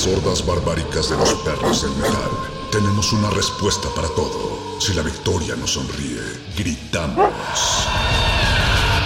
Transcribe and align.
las 0.00 0.16
hordas 0.16 0.46
barbáricas 0.46 1.10
de 1.10 1.16
los 1.16 1.34
perros 1.34 1.82
del 1.82 1.90
metal, 1.96 2.30
tenemos 2.72 3.12
una 3.12 3.28
respuesta 3.30 3.86
para 3.94 4.08
todo. 4.08 4.80
Si 4.80 4.94
la 4.94 5.02
victoria 5.02 5.54
nos 5.56 5.72
sonríe, 5.72 6.20
gritamos. 6.56 7.30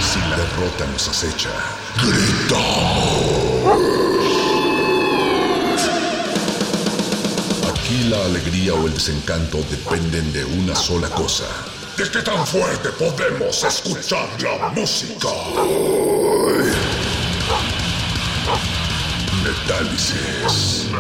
Si 0.01 0.21
la 0.21 0.37
derrota 0.37 0.87
nos 0.93 1.09
acecha, 1.09 1.51
gritamos. 1.96 3.72
Aquí 7.72 8.04
la 8.08 8.24
alegría 8.26 8.74
o 8.74 8.86
el 8.86 8.95
desencanto 8.95 9.58
dependen 9.70 10.32
de 10.32 10.45
una 10.45 10.76
sola 10.76 11.08
cosa. 11.11 11.46
¿De 11.96 12.08
qué 12.08 12.20
tan 12.20 12.46
fuerte 12.46 12.90
podemos 12.90 13.64
escuchar 13.64 14.29
la 14.40 14.68
música? 14.68 15.29
Metálisis. 19.55 20.91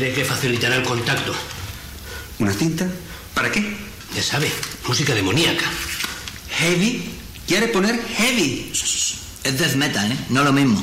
Cree 0.00 0.14
que 0.14 0.24
facilitará 0.24 0.76
el 0.76 0.82
contacto. 0.82 1.34
¿Una 2.38 2.54
cinta? 2.54 2.88
¿Para 3.34 3.52
qué? 3.52 3.76
Ya 4.14 4.22
sabe, 4.22 4.50
música 4.88 5.14
demoníaca. 5.14 5.66
¿Heavy? 6.52 7.04
¿Quiere 7.46 7.68
poner 7.68 8.00
heavy? 8.16 8.72
Es 9.44 9.58
death 9.58 9.74
metal, 9.74 10.10
¿eh? 10.10 10.16
No 10.30 10.42
lo 10.42 10.54
mismo. 10.54 10.82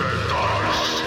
paradise. 0.00 1.00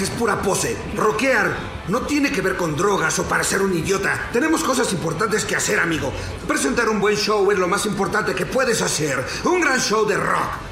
Es 0.00 0.10
pura 0.10 0.42
pose. 0.42 0.76
Rockear 0.96 1.54
no 1.88 2.02
tiene 2.02 2.32
que 2.32 2.40
ver 2.40 2.56
con 2.56 2.76
drogas 2.76 3.18
o 3.18 3.24
para 3.24 3.44
ser 3.44 3.62
un 3.62 3.76
idiota. 3.76 4.28
Tenemos 4.32 4.64
cosas 4.64 4.92
importantes 4.92 5.44
que 5.44 5.56
hacer, 5.56 5.78
amigo. 5.78 6.12
Presentar 6.48 6.88
un 6.88 7.00
buen 7.00 7.16
show 7.16 7.50
es 7.52 7.58
lo 7.58 7.68
más 7.68 7.86
importante 7.86 8.34
que 8.34 8.46
puedes 8.46 8.82
hacer. 8.82 9.24
Un 9.44 9.60
gran 9.60 9.78
show 9.78 10.06
de 10.06 10.16
rock 10.16 10.63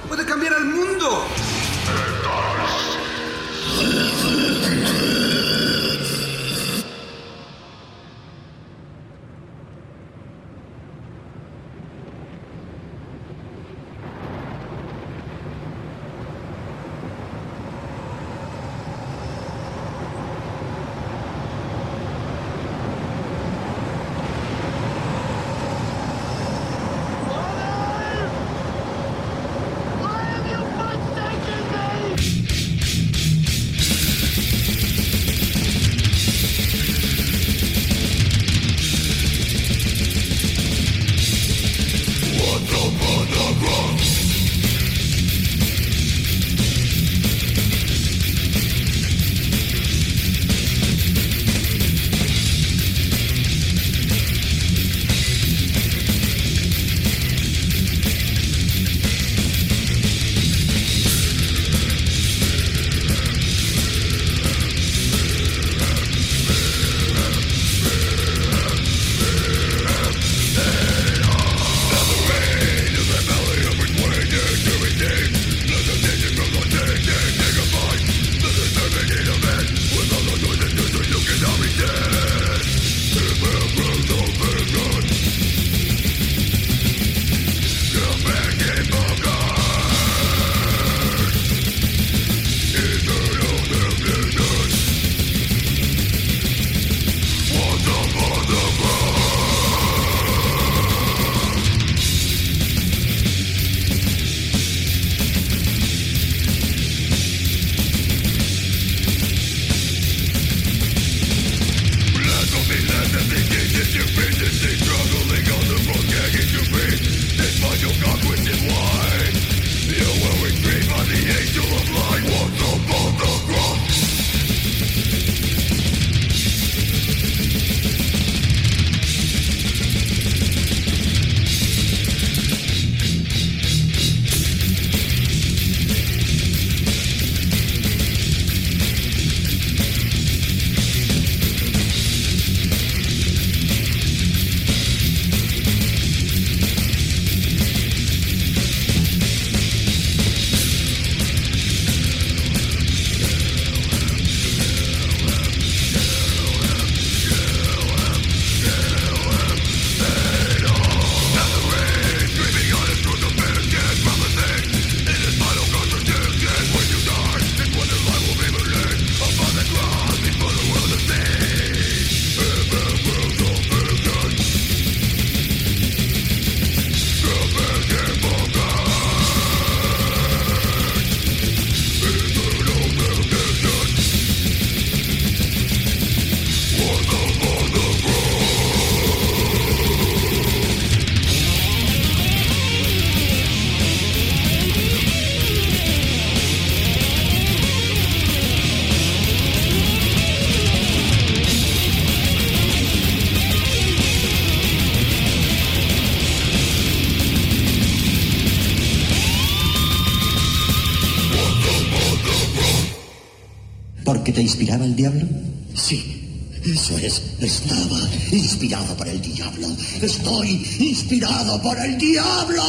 inspiraba 214.73 214.85
el 214.87 214.97
diablo? 214.97 215.29
Sí. 215.75 216.18
Eso 216.64 216.97
es, 216.97 217.20
estaba 217.41 217.99
inspirado 218.31 218.97
por 218.97 219.07
el 219.09 219.20
diablo. 219.20 219.66
Estoy 220.01 220.64
inspirado 220.79 221.61
por 221.61 221.79
el 221.79 221.99
diablo. 221.99 222.62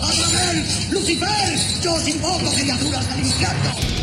¡Azrael! 0.00 0.64
¡Lucifer! 0.90 1.58
Yo 1.84 1.94
os 1.94 2.08
invoco 2.08 2.50
criaturas 2.50 3.08
del 3.10 3.26
infierno. 3.26 3.97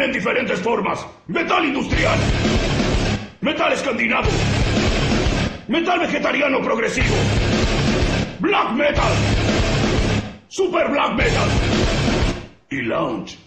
Metal 0.00 0.04
viene 0.04 0.04
en 0.04 0.12
diferentes 0.12 0.60
formas. 0.60 1.06
Metal 1.26 1.64
industrial. 1.64 2.18
Metal 3.40 3.72
escandinavo. 3.72 4.28
Metal 5.68 5.98
vegetariano 5.98 6.60
progresivo. 6.62 7.14
Black 8.38 8.72
metal. 8.72 9.12
Super 10.48 10.90
black 10.90 11.14
metal. 11.14 11.48
Y 12.70 12.82
lounge. 12.82 13.38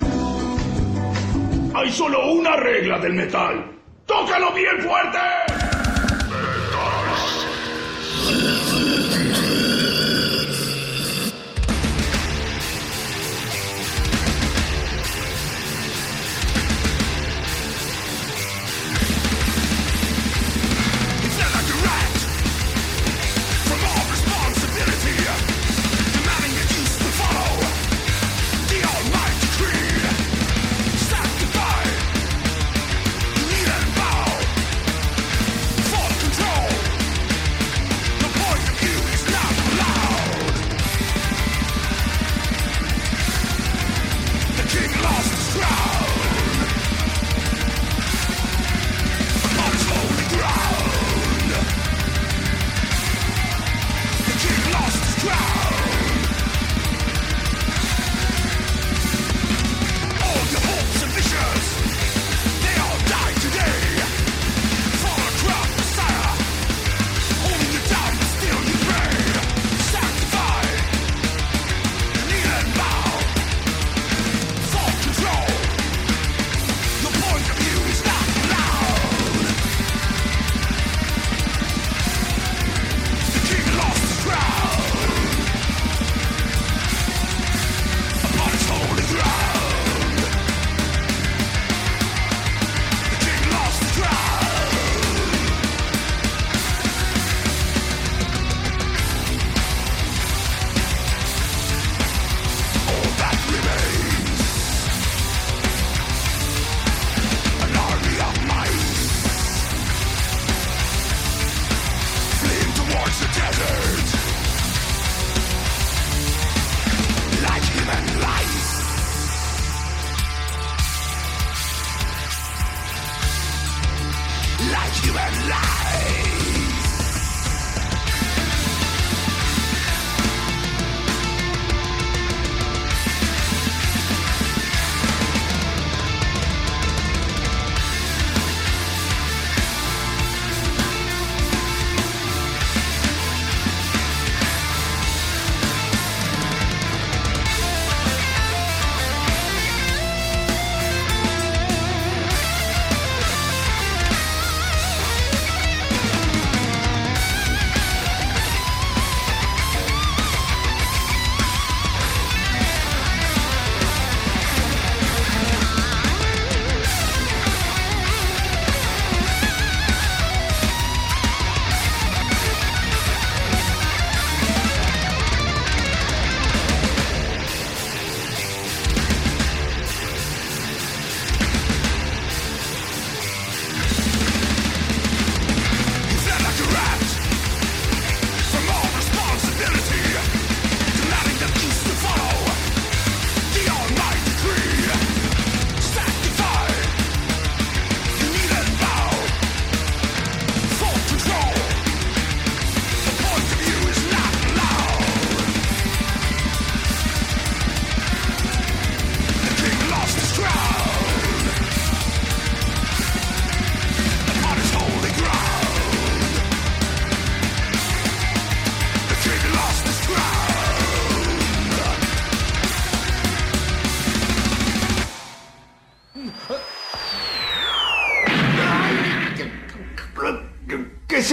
Hay 1.75 1.91
solo 1.91 2.31
una 2.31 2.55
regla 2.55 2.99
del 2.99 3.13
metal. 3.13 3.72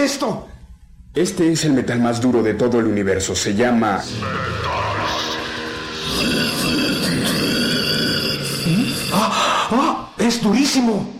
Esto? 0.04 0.48
Este 1.14 1.52
es 1.52 1.64
el 1.64 1.72
metal 1.72 2.00
más 2.00 2.20
duro 2.20 2.42
de 2.42 2.54
todo 2.54 2.78
el 2.78 2.86
universo. 2.86 3.34
Se 3.34 3.54
llama... 3.54 4.02
¡Ah! 9.12 9.68
¡Ah! 9.72 10.12
¡Es 10.18 10.42
durísimo! 10.42 11.19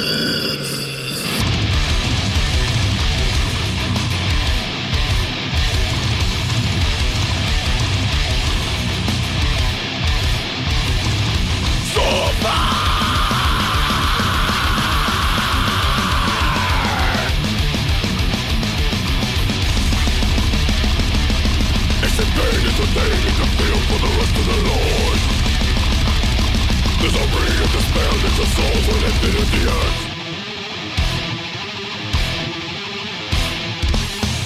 Let 28.31 28.39
your 28.39 28.47
soul 28.47 28.79
for 28.87 28.97
in 29.27 29.47
the 29.51 29.63
earth 29.67 29.99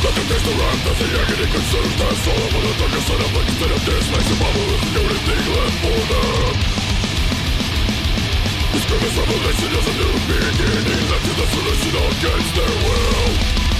Let 0.02 0.14
them 0.16 0.26
taste 0.26 0.46
the 0.46 0.54
wrath 0.58 0.82
the 0.98 1.08
agony 1.22 1.48
consumes 1.54 1.96
the 4.26 4.38
bubble 4.42 4.66
with 4.74 5.22
left 5.54 5.78
for 5.86 6.02
them 6.10 6.56
This 8.74 8.86
revelation 9.22 9.70
is 9.70 9.86
a 9.86 9.94
new 10.02 10.14
beginning. 10.34 11.02
Left 11.12 11.26
to 11.26 11.34
the 11.38 11.46
solution 11.54 11.94
against 12.10 12.56
their 12.56 12.74
will. 12.82 13.75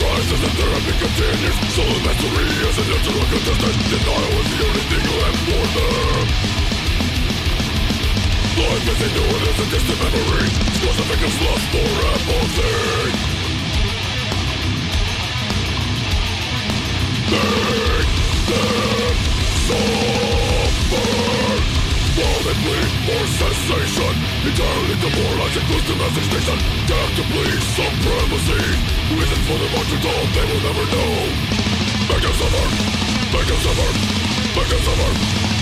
Deprivation 0.00 0.08
rises 0.08 0.40
and 0.42 0.52
therapy 0.56 0.92
continues 0.98 1.56
So 1.74 1.82
the 1.84 2.00
mastery 2.00 2.48
is 2.68 2.78
an 2.78 2.90
internal 2.90 3.26
contestant 3.28 3.76
Denial 3.90 4.40
is 4.40 4.48
the 4.50 4.58
only 4.64 4.84
thing 4.88 5.04
left 5.20 5.40
for 5.46 5.64
them 5.76 6.26
Life 8.60 8.86
is 8.88 9.00
a 9.00 9.02
and 9.04 9.42
is 9.48 9.58
a 9.58 9.60
distant 9.70 9.98
memory 10.00 10.48
Scores 10.76 10.98
of 11.00 11.06
victims 11.06 11.38
lost 11.42 11.66
for 11.70 11.88
apathy 12.12 13.12
Make 17.30 18.10
them 18.48 19.16
suffer 19.68 21.79
While 22.10 22.42
they 22.42 22.56
plead 22.58 22.90
for 23.06 23.22
cessation 23.38 24.14
Entirely 24.42 24.96
demoralizing 24.98 25.62
close 25.70 25.86
to 25.86 25.94
massive 25.94 26.26
station 26.26 26.58
Damn 26.90 27.10
to 27.14 27.24
please 27.30 27.62
supremacy 27.78 28.62
Reasons 29.14 29.44
for 29.46 29.54
their 29.54 29.70
marching 29.70 30.02
on 30.10 30.26
they 30.34 30.46
will 30.50 30.62
never 30.66 30.84
know 30.90 31.14
Make 32.10 32.22
them 32.26 32.34
suffer 32.34 32.66
Make 33.30 33.46
them 33.46 33.60
suffer 33.62 33.90
Make 34.58 34.70
them 34.74 34.82
suffer 34.82 35.10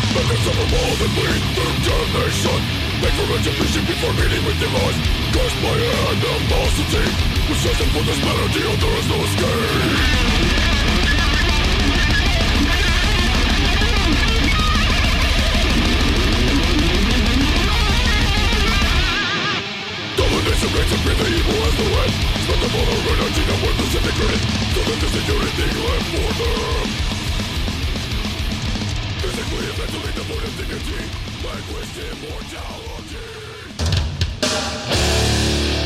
Make 0.08 0.28
them 0.32 0.40
suffer 0.40 0.66
while 0.72 0.96
they 0.96 1.10
bleed 1.12 1.42
through 1.52 1.76
damnation 1.84 2.60
Make 3.04 3.12
for 3.12 3.26
retribution 3.28 3.82
before 3.84 4.14
meeting 4.16 4.42
with 4.48 4.56
demise 4.56 4.98
Cursed 5.36 5.58
by 5.60 5.76
animosity 5.76 7.04
With 7.44 7.60
searching 7.60 7.92
for 7.92 8.02
this 8.08 8.20
melody 8.24 8.64
there 8.64 8.96
is 8.96 9.06
no 9.12 9.18
escape 9.20 10.67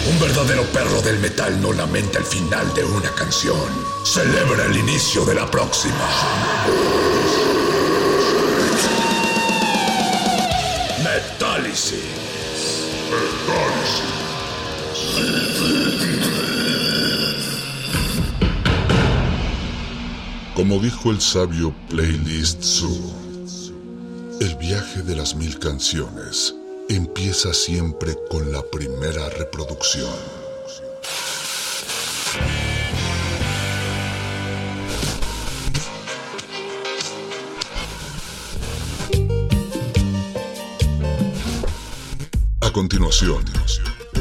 Un 0.09 0.21
verdadero 0.21 0.65
perro 0.65 1.01
del 1.01 1.19
metal 1.21 1.61
no 1.61 1.73
lamenta 1.73 2.19
el 2.19 2.25
final 2.25 2.75
de 2.75 2.85
una 2.85 3.11
canción. 3.13 3.57
Celebra 4.05 4.67
el 4.67 4.77
inicio 4.77 5.25
de 5.25 5.35
la 5.35 5.51
próxima. 5.51 6.07
Metálisis. 11.03 12.23
Como 20.55 20.79
dijo 20.79 21.11
el 21.11 21.21
sabio 21.21 21.75
Playlist 21.89 22.63
Zoo, 22.63 23.15
el 24.41 24.55
viaje 24.57 25.03
de 25.03 25.17
las 25.17 25.35
mil 25.35 25.59
canciones 25.59 26.55
empieza 26.89 27.53
siempre 27.53 28.17
con 28.31 28.53
la 28.53 28.63
primera 28.63 29.29
reproducción. 29.31 30.13
A 42.61 42.73
continuación, 42.73 43.45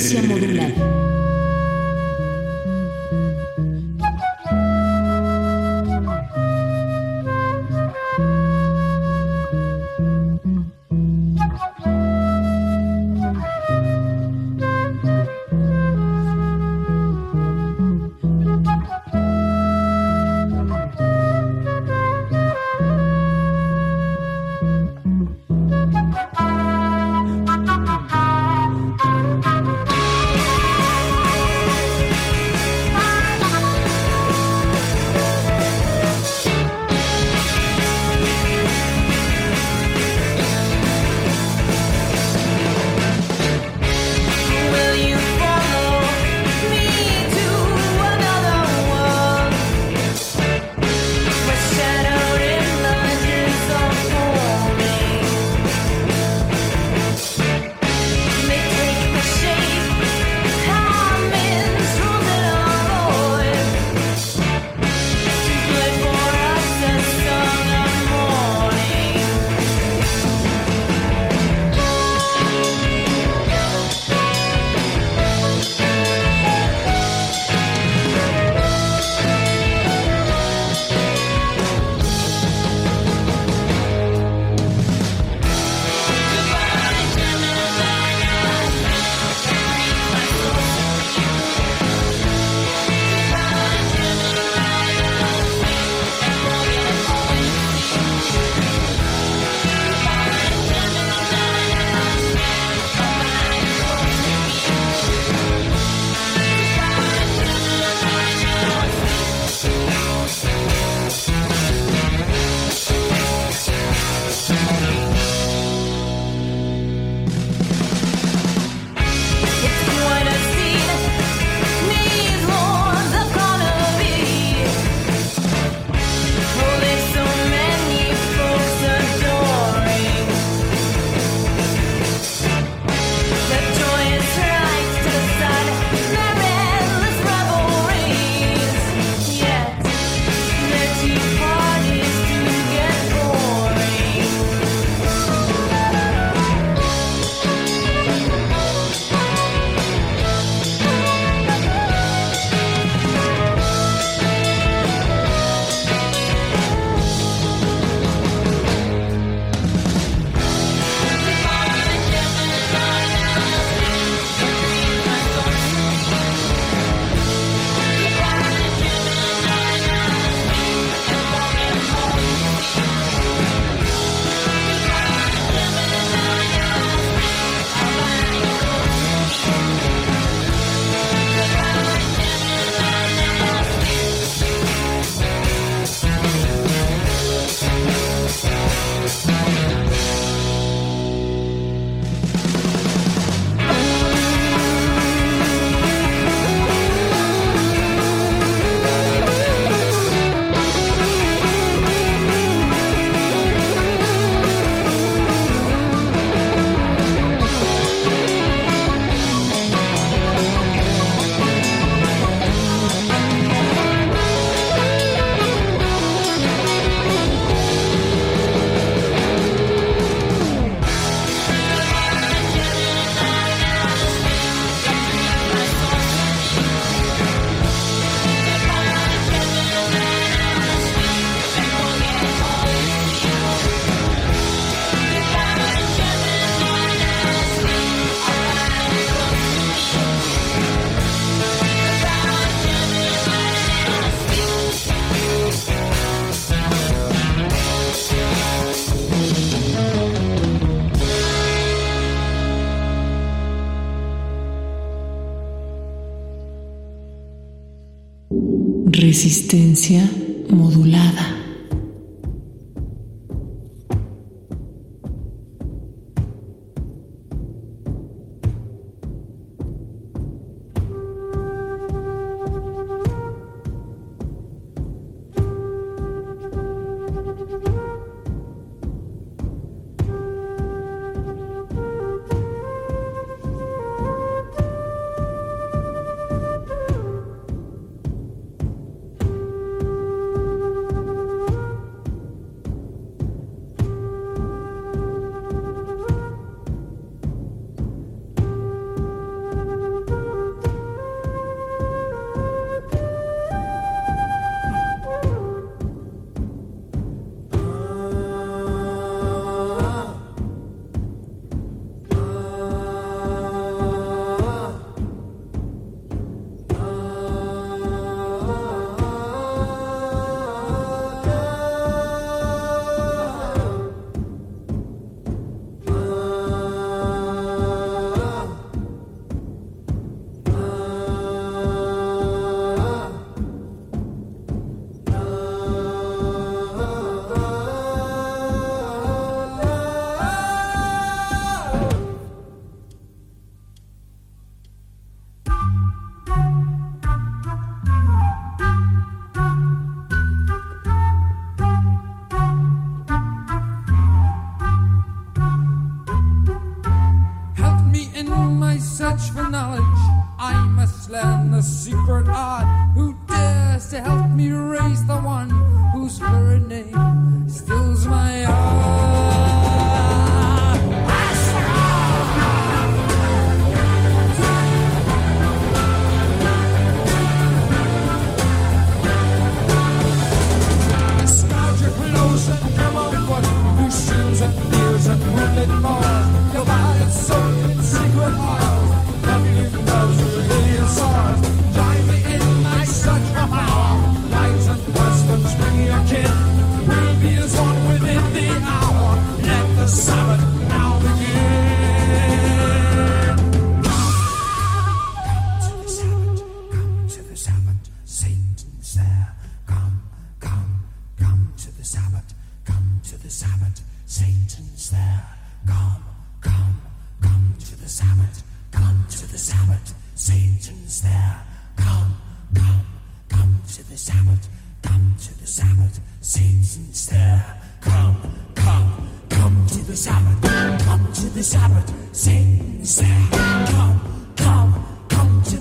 Resistencia 0.00 0.22
modular. 0.22 1.09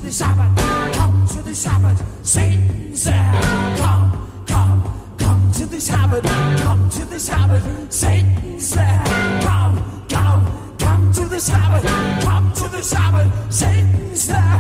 The 0.10 0.16
Sabbath. 0.16 0.96
Come 0.96 1.28
to 1.28 1.42
the 1.44 1.54
Sabbath, 1.54 2.26
Satan's 2.26 3.04
there. 3.04 3.32
Come, 3.78 4.44
come, 4.48 5.16
come 5.20 5.52
to 5.52 5.66
the 5.68 5.80
Sabbath. 5.80 6.24
Come 6.24 6.90
to 6.90 7.06
the 7.06 7.20
Sabbath, 7.20 7.94
Satan's 7.94 8.74
there. 8.74 9.04
Come, 9.44 10.06
come, 10.10 10.78
come 10.80 11.14
to 11.14 11.26
the 11.26 11.40
Sabbath. 11.40 11.84
Come 12.24 12.52
to 12.54 12.68
the 12.70 12.82
Sabbath, 12.82 13.54
Satan's 13.54 14.28
there. 14.28 14.60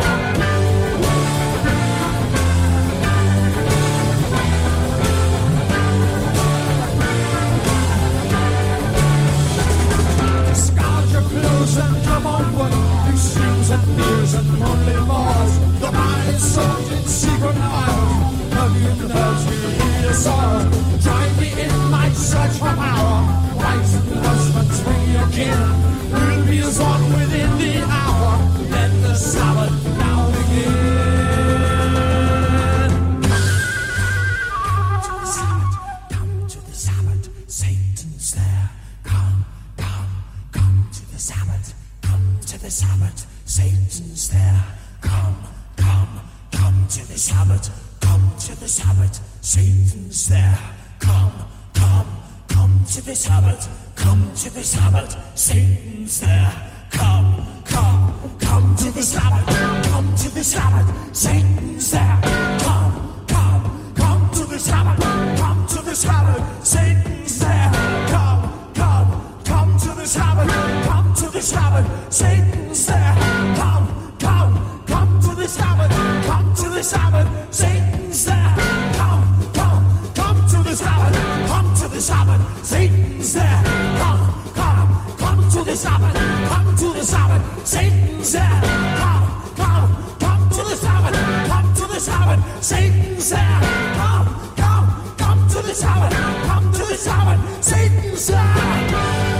Discard 10.49 11.09
your 11.09 11.21
clothes 11.23 11.77
and 11.77 12.05
come 12.05 12.27
on 12.27 12.43
foot. 12.53 13.11
These 13.11 13.33
and 13.71 13.97
beers 13.97 14.33
and 14.33 14.59
lonely 14.59 14.93
bars. 15.07 15.59
The 15.79 15.91
mind 15.91 16.39
soaked 16.39 16.91
in 16.91 17.03
secret 17.05 17.55
miles. 17.55 18.49
Nothing 18.49 19.07
does 19.07 19.45
you 19.45 19.69
hear 19.79 20.13
sorrow. 20.13 20.69
Drive 21.01 21.39
me 21.39 21.49
in 21.61 21.75
my 21.91 22.09
search 22.13 22.57
for 22.57 22.73
power. 22.73 23.19
Wives 23.57 23.93
and 23.93 24.25
husbands 24.25 24.81
bring 24.81 25.09
your 25.11 25.27
kin. 25.29 25.59
We'll 26.11 26.45
be 26.47 26.59
as 26.59 26.79
one 26.79 27.03
within 27.13 27.57
the 27.57 27.83
hour. 27.83 28.31
Let 28.71 28.91
the 29.03 29.13
Sabbath 29.13 29.97
now 29.97 30.31
begin. 30.31 30.73
Come 36.09 36.47
to 36.47 36.59
the 36.65 36.73
Sabbath, 36.73 37.29
Satan's 37.47 38.33
there. 38.33 38.69
Come, 39.03 39.45
come, 39.77 40.09
come 40.51 40.89
to 40.91 41.11
the 41.11 41.19
Sabbath. 41.19 41.73
Come 42.01 42.39
to 42.47 42.57
the 42.59 42.71
Sabbath, 42.71 43.27
Satan's 43.49 44.29
there. 44.29 44.63
Come, 45.01 45.35
come, 45.75 46.21
come 46.51 46.87
to 46.87 47.07
the 47.07 47.17
Sabbath. 47.17 47.97
Come 47.99 48.31
to 48.41 48.59
the 48.59 48.67
Sabbath, 48.67 49.19
Satan's 49.41 50.29
there. 50.29 50.59
Come, 50.99 51.33
come, 51.73 52.05
come 52.47 52.85
to 52.93 53.01
the 53.03 53.15
Sabbath. 53.15 53.67
Come 53.95 54.31
to 54.35 54.53
the 54.53 54.63
Sabbath, 54.63 55.17
Satan's 55.35 56.19
there. 56.21 56.53
Come, 56.91 57.43
come, 57.65 58.37
come 58.39 58.75
to 58.75 58.91
the 58.91 59.01
Sabbath. 59.01 59.47
Come 59.89 60.15
to 60.15 60.29
the 60.29 60.43
Sabbath, 60.43 61.15
Satan's 61.15 61.91
there. 61.91 62.19
Come, 62.59 63.25
come, 63.27 63.93
come 63.95 64.29
to 64.29 64.45
the 64.45 64.59
Sabbath. 64.59 65.39
Come 65.39 65.67
to 65.69 65.81
the 65.81 65.95
Sabbath, 65.95 66.67
Satan's 66.67 67.18
The 71.39 71.45
Sabbath, 71.45 72.13
Satan's 72.13 72.85
there. 72.85 73.15
Come, 73.55 74.13
come, 74.19 74.83
come 74.85 75.21
to 75.21 75.35
the 75.35 75.47
Sabbath. 75.47 75.89
Come 76.25 76.53
to 76.53 76.67
the 76.67 76.83
Sabbath, 76.83 77.55
Satan's 77.55 78.25
there. 78.25 78.55
Come, 78.99 79.51
come, 79.53 80.13
come 80.15 80.47
to 80.49 80.63
the 80.69 80.75
Sabbath. 80.75 81.47
Come 81.47 81.73
to 81.75 81.87
the 81.87 82.01
Sabbath, 82.01 82.65
Satan's 82.65 83.33
there. 83.33 83.63
Come, 83.99 84.53
come, 84.53 85.15
come 85.17 85.49
to 85.51 85.63
the 85.63 85.75
Sabbath. 85.77 86.13
Come 86.49 86.75
to 86.75 86.91
the 86.91 87.03
Sabbath, 87.05 87.65
Satan's 87.65 88.31
there. 88.33 88.61
Come, 88.99 89.55
come, 89.55 90.17
come 90.19 90.49
to 90.49 90.61
the 90.61 90.75
Sabbath. 90.75 91.47
Come 91.47 91.73
to 91.73 91.87
the 91.87 91.99
Sabbath, 92.01 92.63
Satan's 92.65 93.29
there. 93.29 93.61
Come, 93.95 94.27
come, 94.57 95.15
come 95.17 95.47
to 95.47 95.61
the 95.61 95.73
Sabbath. 95.73 96.13
Come 96.47 96.71
to 96.73 96.79
the 96.79 96.97
Sabbath, 96.97 97.63
Satan's 97.63 98.27
there. 98.27 99.38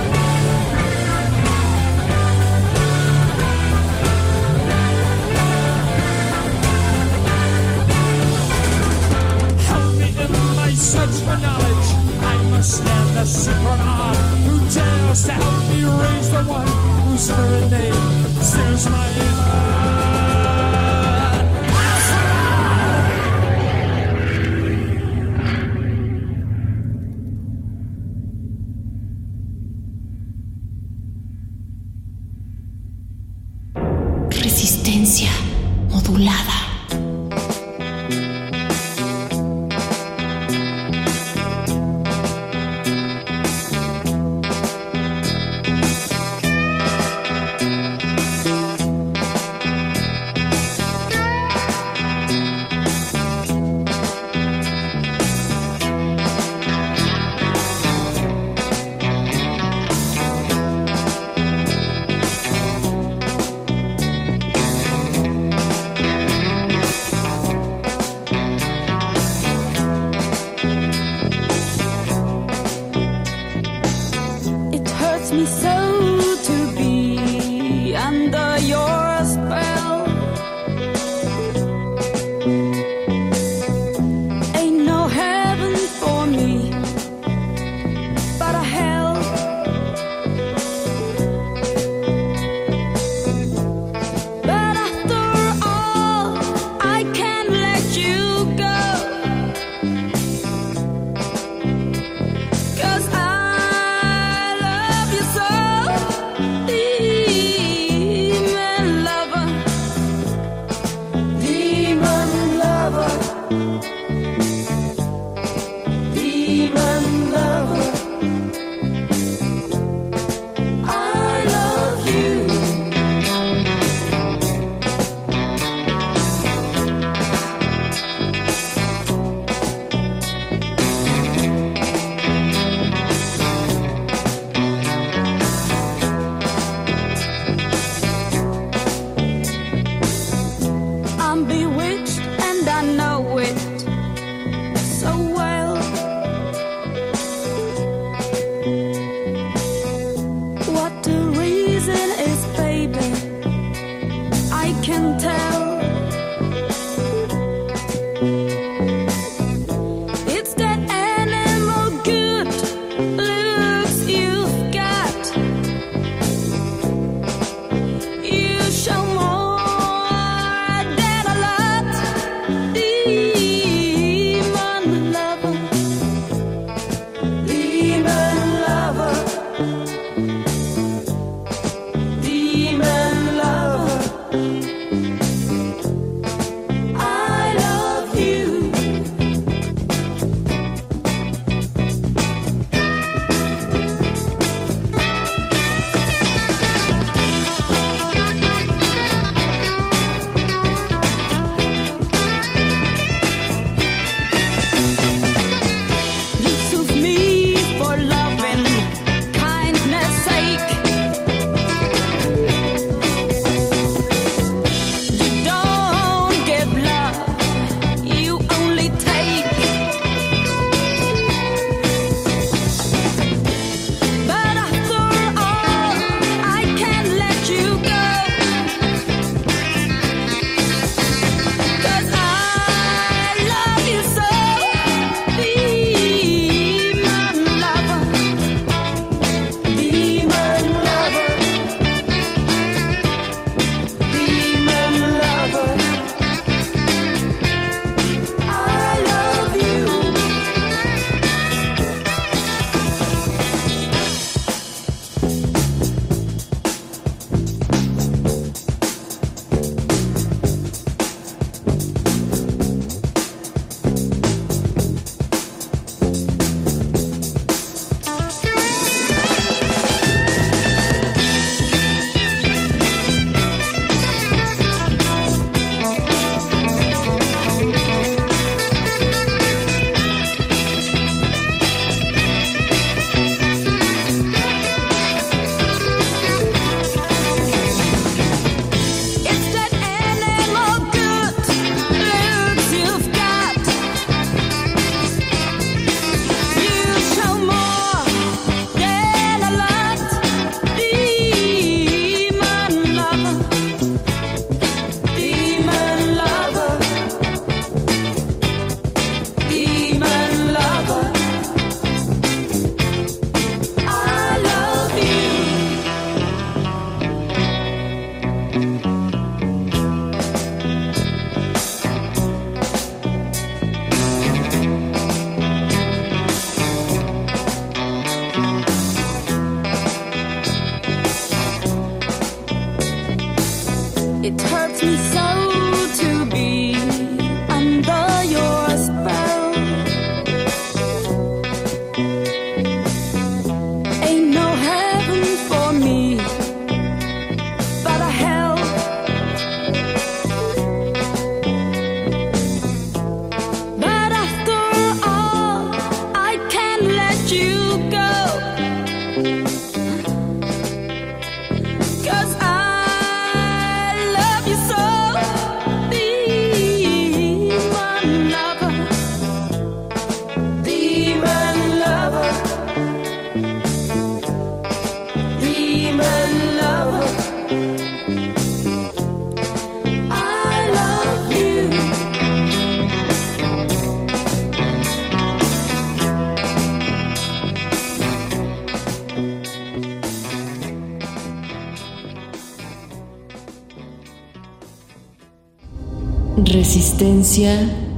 Knowledge. 10.96 11.90
I 12.22 12.50
must 12.50 12.78
stand 12.78 13.18
the 13.18 13.26
superman 13.26 14.16
who 14.44 14.58
dares 14.74 15.26
to 15.26 15.32
help 15.34 15.70
me 15.70 15.84
raise 15.84 16.30
the 16.32 16.44
one 16.44 16.68
whose 17.06 17.22
spirit 17.22 17.70
name 17.70 18.42
steers 18.42 18.90
my 18.90 19.08
inner. 19.08 19.99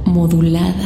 Modulada. 0.04 0.81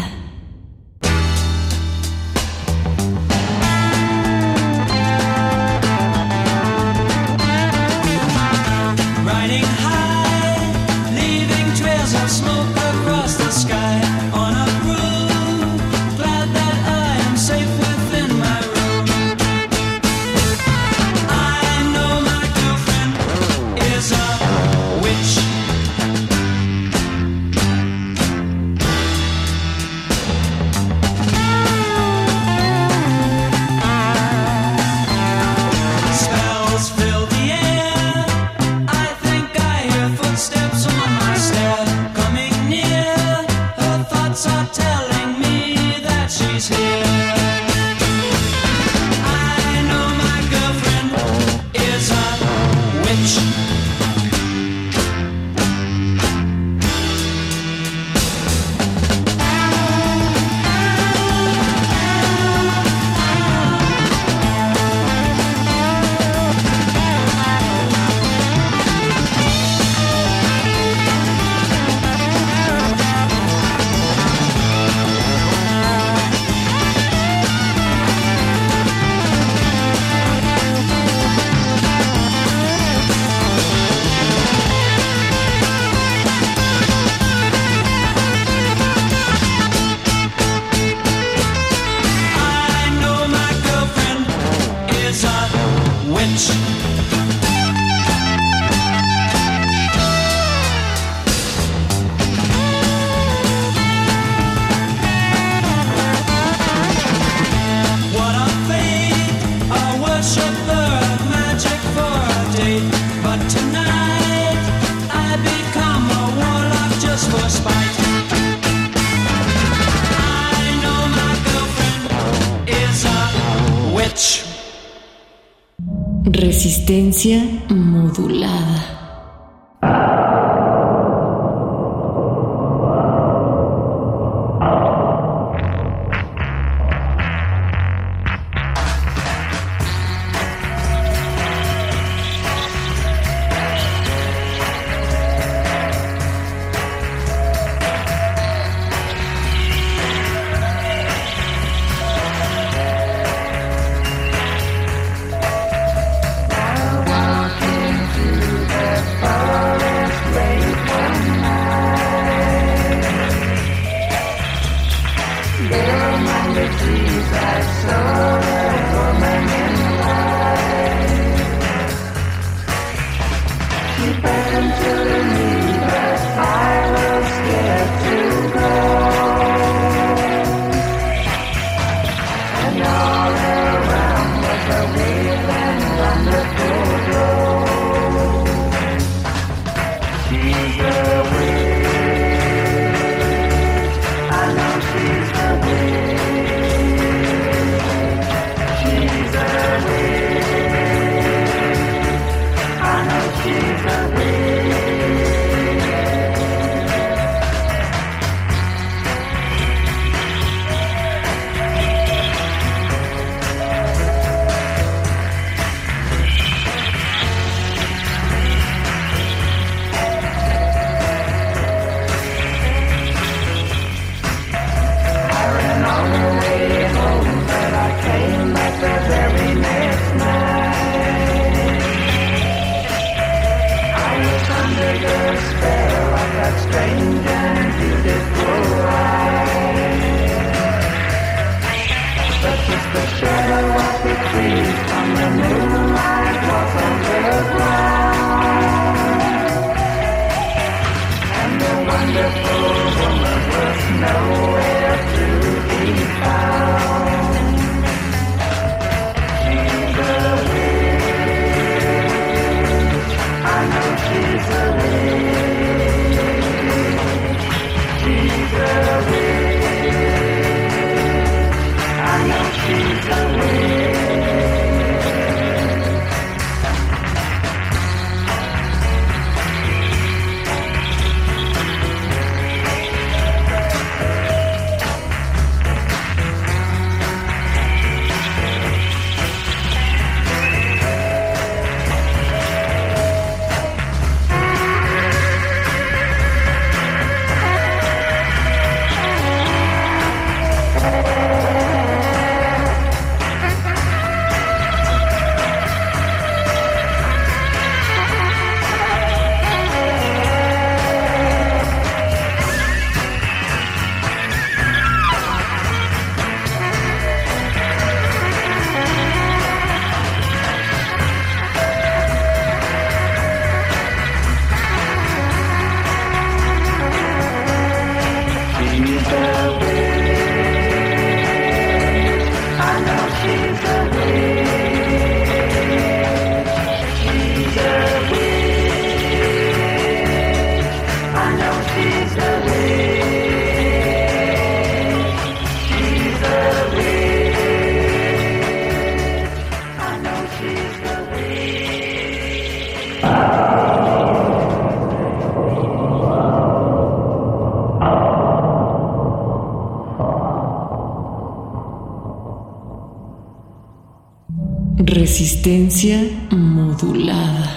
Resistencia 364.97 366.01
modulada. 366.31 367.56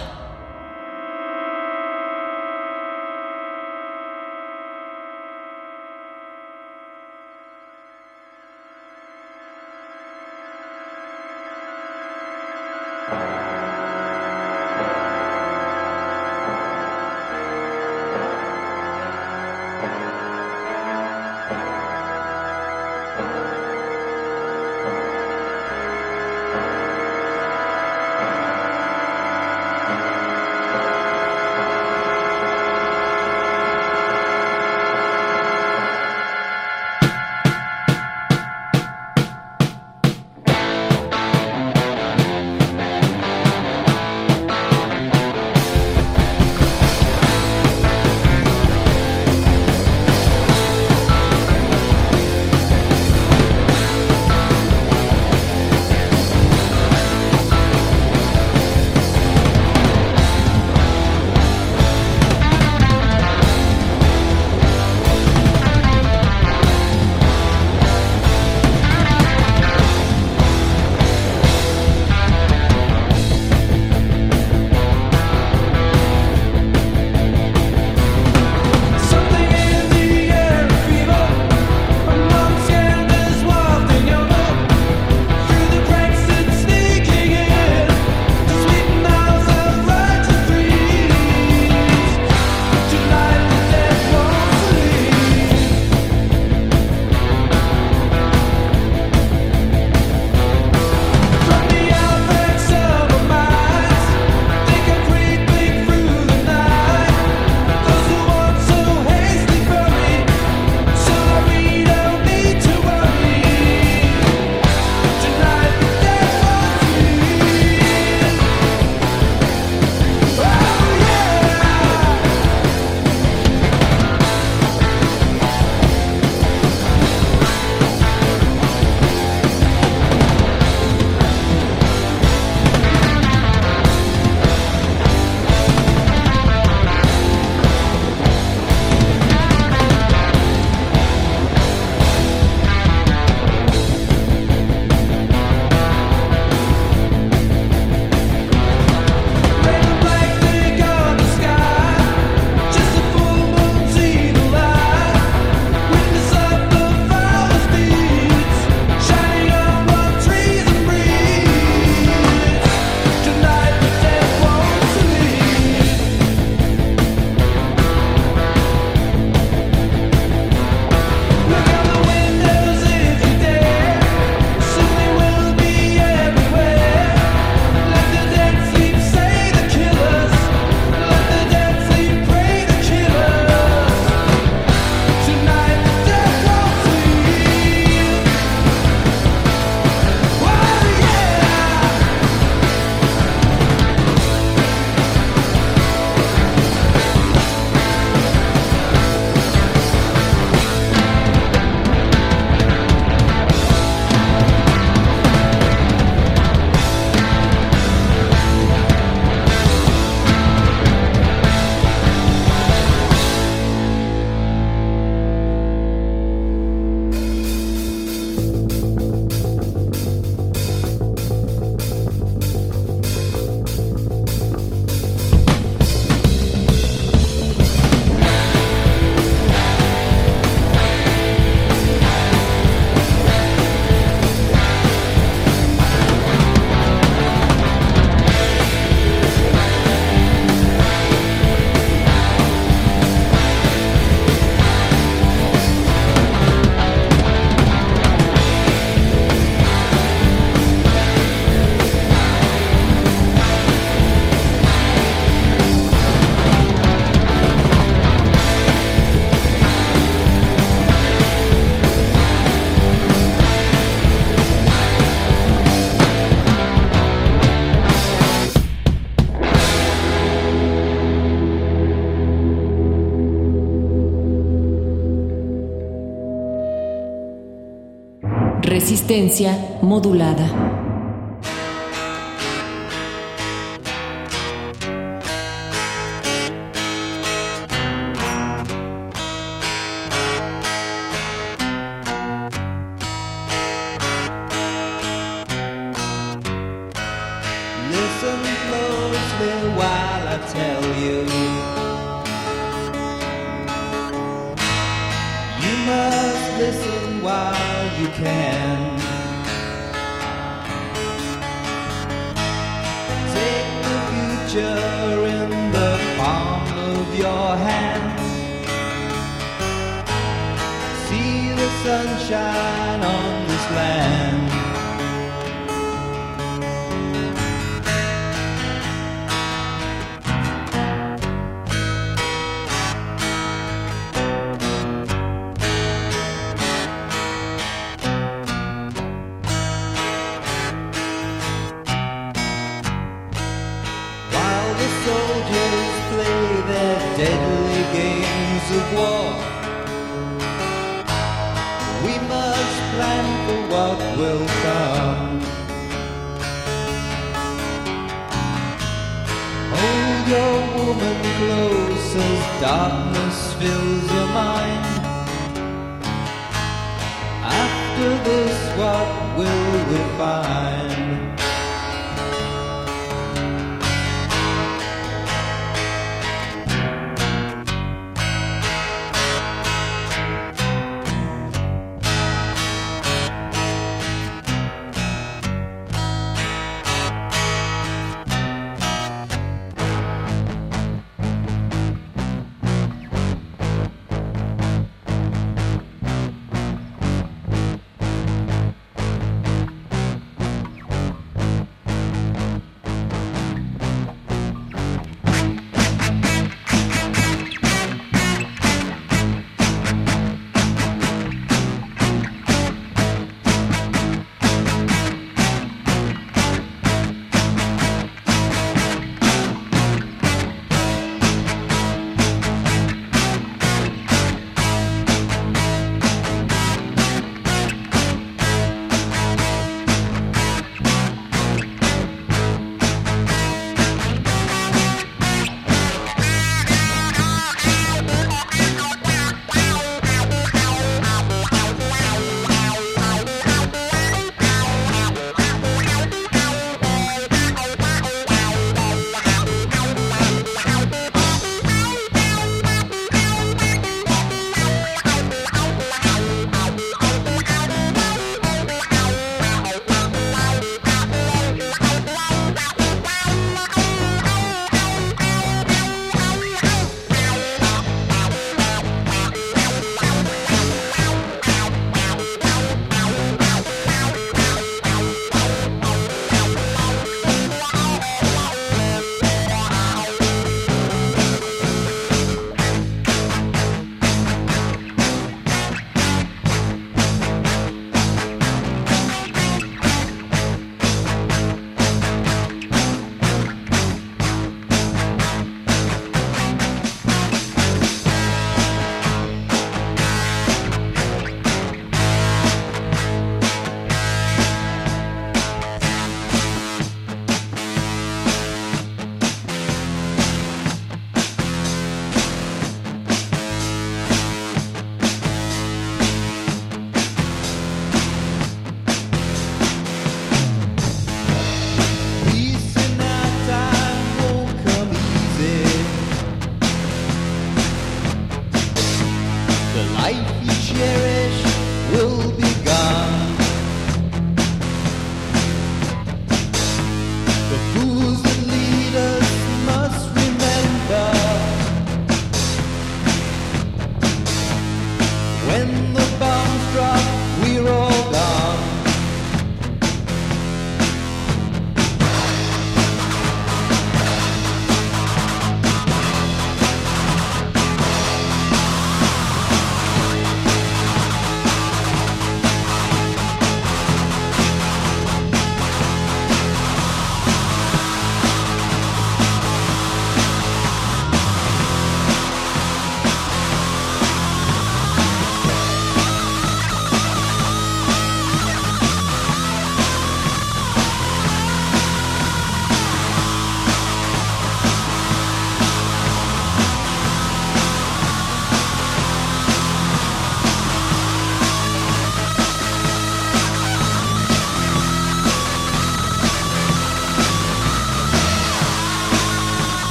Resistencia 279.09 279.57
modulada. 279.81 280.78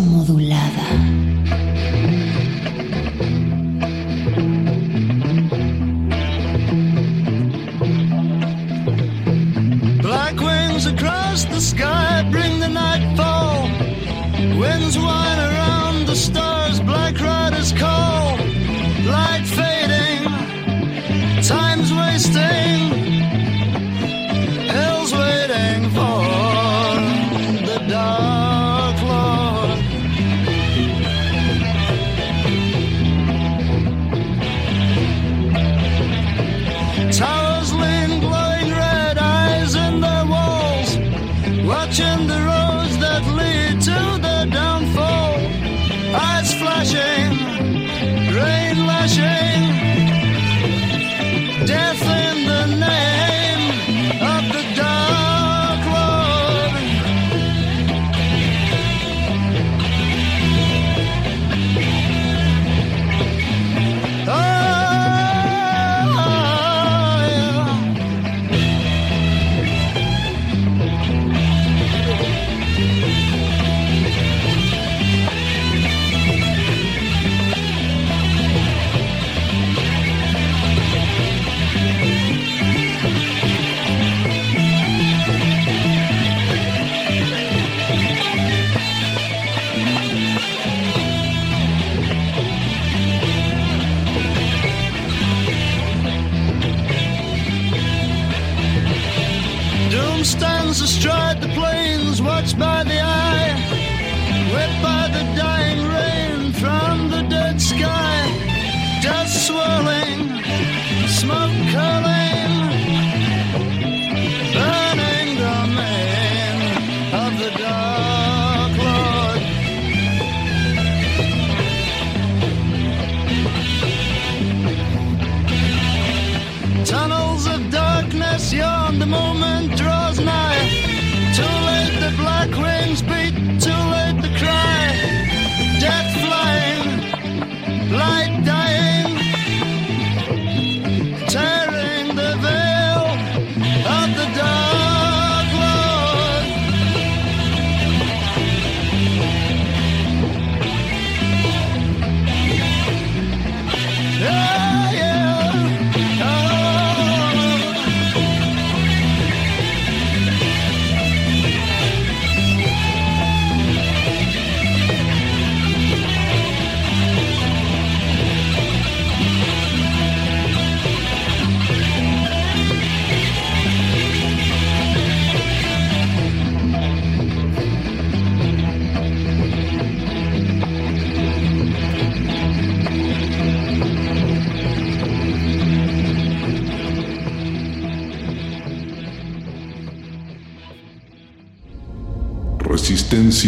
modulada. 0.00 1.05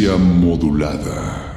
Modulada. 0.07 1.48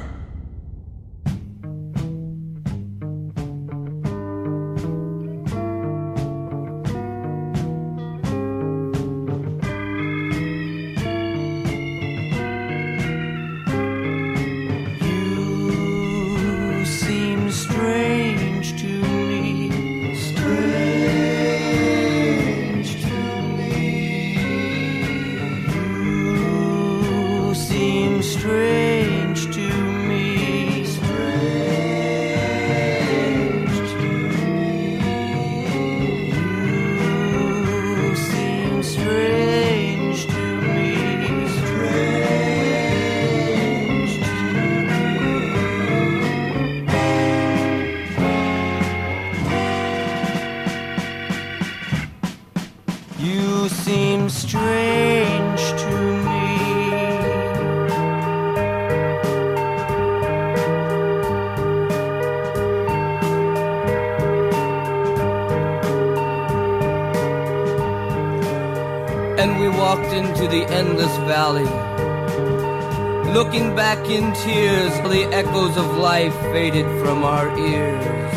Looking 73.52 73.76
back 73.76 74.08
in 74.08 74.32
tears, 74.32 74.94
the 75.10 75.24
echoes 75.30 75.76
of 75.76 75.98
life 75.98 76.34
faded 76.54 76.86
from 77.02 77.22
our 77.22 77.54
ears. 77.58 78.32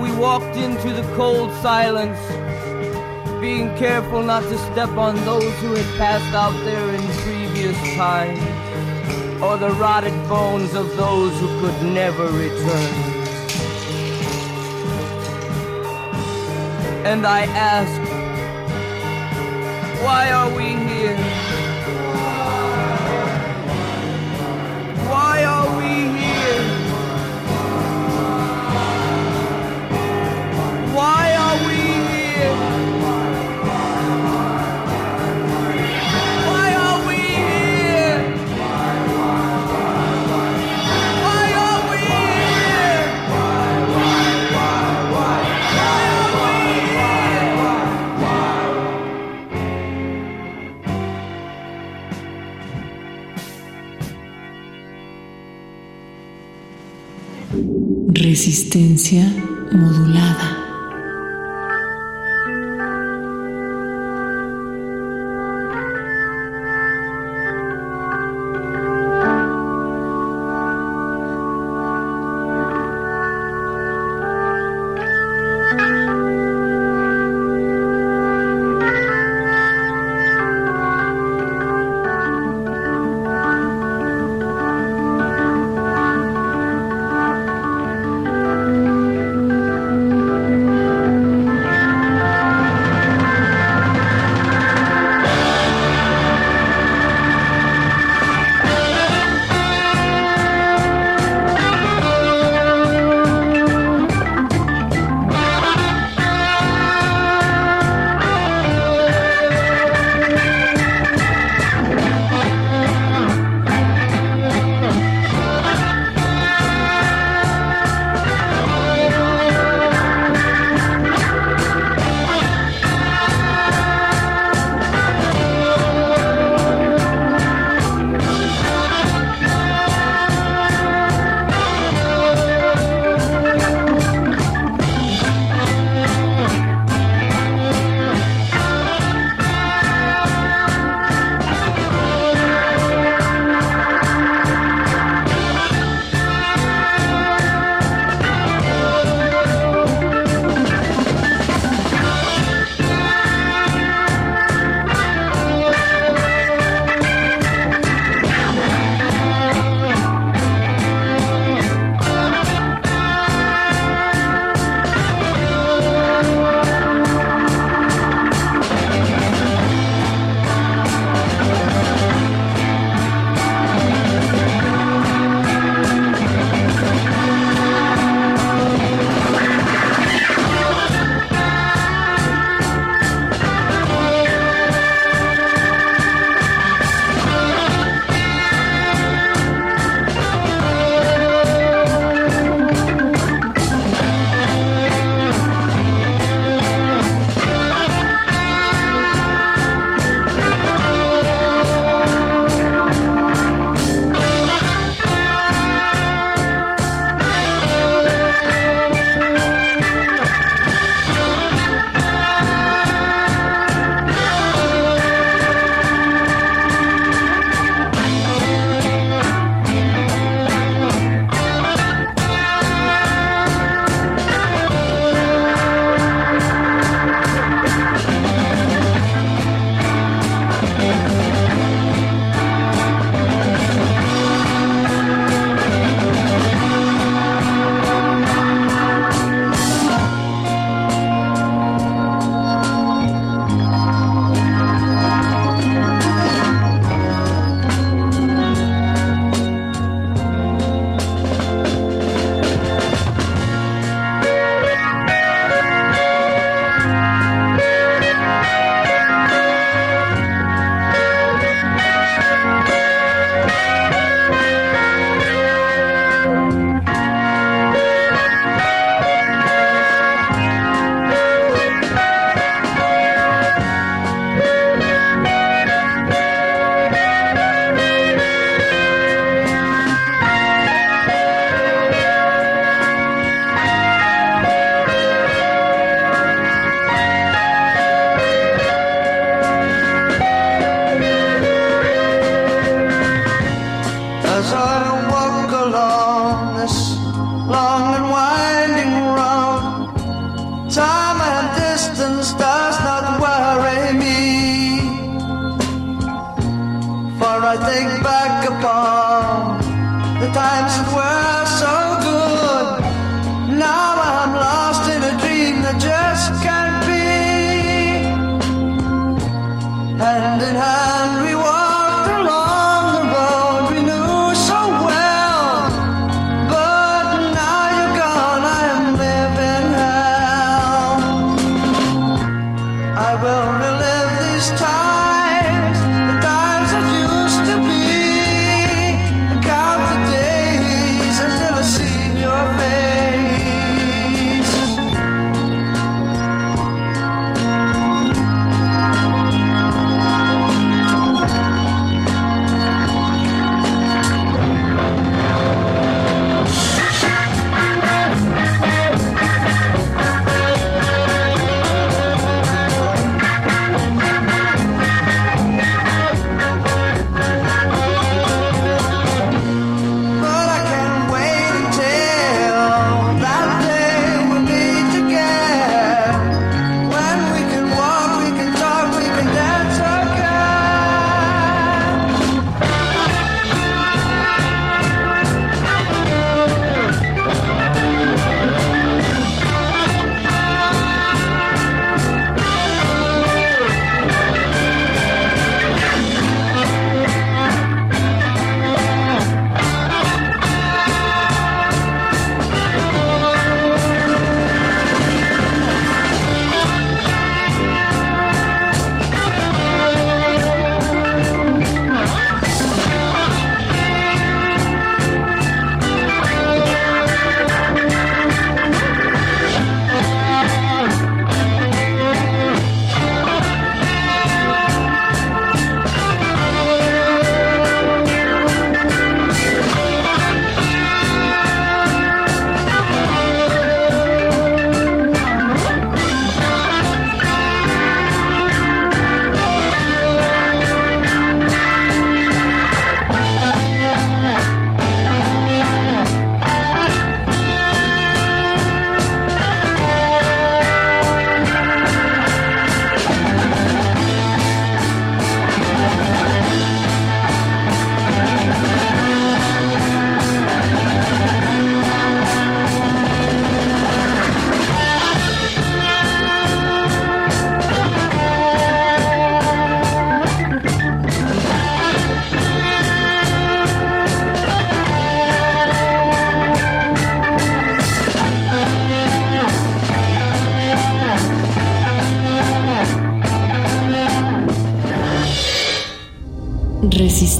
We 0.00 0.12
walked 0.16 0.56
into 0.56 0.92
the 0.92 1.02
cold 1.16 1.50
silence, 1.54 2.20
being 3.40 3.76
careful 3.76 4.22
not 4.22 4.44
to 4.44 4.56
step 4.70 4.90
on 4.90 5.16
those 5.24 5.52
who 5.58 5.74
had 5.74 5.98
passed 5.98 6.32
out 6.32 6.54
there 6.64 6.94
in 6.94 7.02
previous 7.24 7.76
times, 7.96 9.42
or 9.42 9.56
the 9.58 9.70
rotted 9.70 10.14
bones 10.28 10.74
of 10.74 10.96
those 10.96 11.36
who 11.40 11.48
could 11.60 11.82
never 11.92 12.26
return. 12.26 12.94
And 17.04 17.26
I 17.26 17.46
asked, 17.46 18.12
why 20.04 20.30
are 20.30 20.50
we 20.54 20.66
here? 20.66 21.21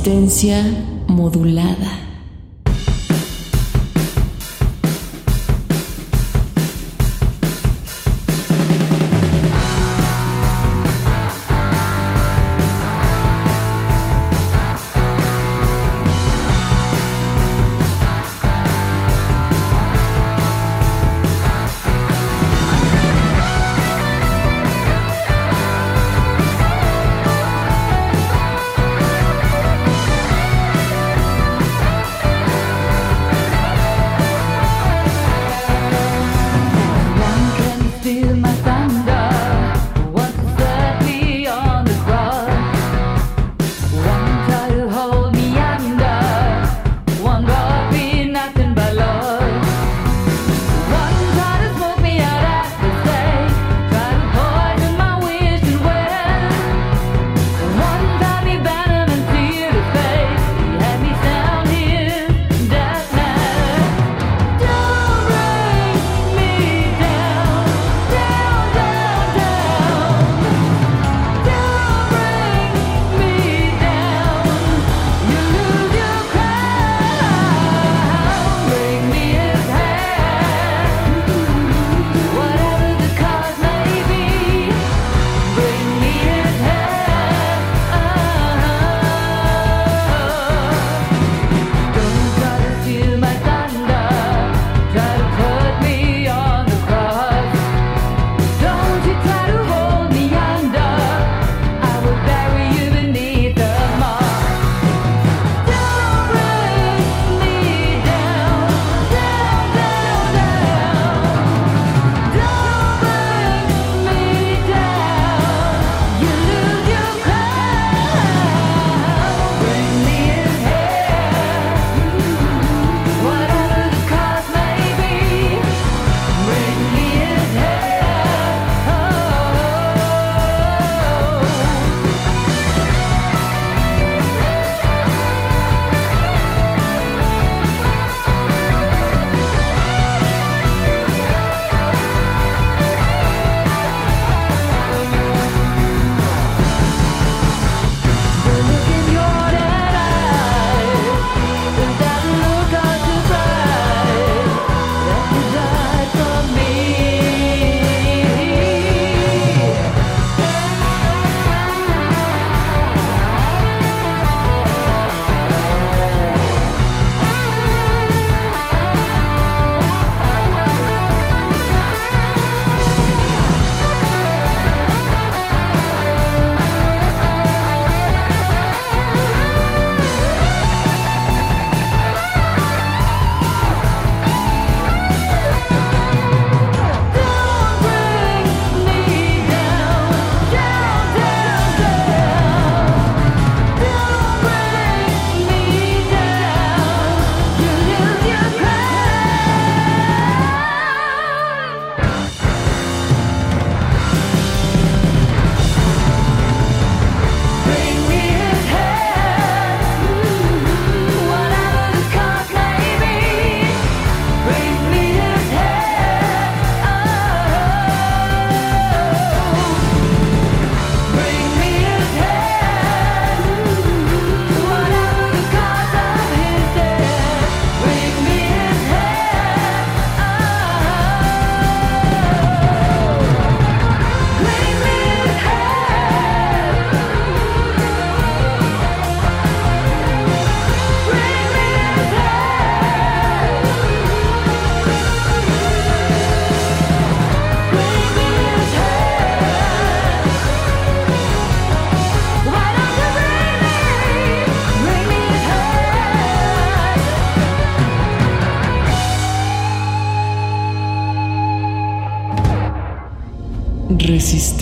Resistencia 0.04 0.81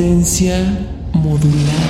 Resistencia 0.01 0.65
modulada. 1.13 1.90